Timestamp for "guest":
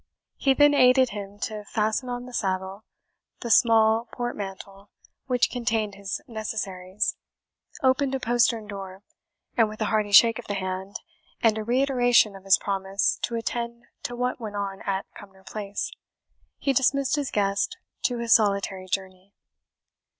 17.29-17.77